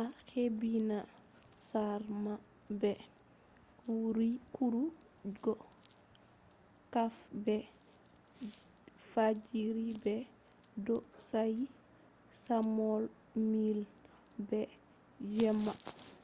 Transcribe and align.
hebbina 0.32 0.98
saare 1.66 2.08
ma 2.24 2.34
be 2.80 2.92
kurugo 4.54 5.54
kafe 6.92 7.26
be 7.44 7.56
fajjiri 9.10 9.86
be 10.04 10.14
bo'o 10.84 11.06
saayi 11.28 11.64
chamomile 12.42 13.84
be 14.48 14.60
jemma 15.34 15.72